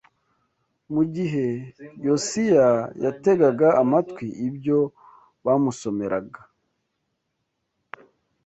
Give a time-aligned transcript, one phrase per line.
[0.93, 1.47] Mu gihe
[2.05, 2.69] Yosiya
[3.03, 4.79] yategaga amatwi ibyo
[5.45, 6.41] bamusomeraga